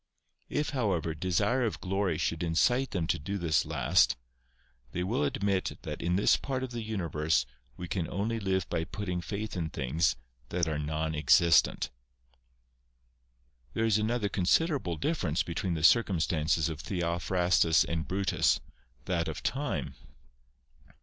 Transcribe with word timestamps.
If, 0.49 0.71
however, 0.71 1.13
desire 1.13 1.63
of 1.63 1.79
glory 1.79 2.17
should 2.17 2.41
incite 2.41 2.89
them 2.89 3.05
to 3.05 3.19
do 3.19 3.37
this 3.37 3.67
last, 3.67 4.17
they 4.93 5.03
will 5.03 5.23
admit 5.23 5.77
that 5.83 6.01
in 6.01 6.15
this 6.15 6.37
part 6.37 6.63
of 6.63 6.71
the 6.71 6.81
universe 6.81 7.45
we 7.77 7.87
can 7.87 8.09
only 8.09 8.39
live 8.39 8.67
by 8.67 8.83
putting 8.83 9.21
faith 9.21 9.55
in 9.55 9.69
things 9.69 10.15
that 10.49 10.67
are 10.67 10.79
non 10.79 11.13
existent. 11.13 11.91
There 13.75 13.85
is 13.85 13.99
another 13.99 14.27
considerable 14.27 14.95
difference 14.97 15.43
between 15.43 15.75
the 15.75 15.83
circumstances 15.83 16.67
of 16.67 16.79
Theophrastus 16.81 17.83
and 17.83 18.07
Brutus, 18.07 18.59
that 19.05 19.27
of 19.27 19.43
time. 19.43 19.93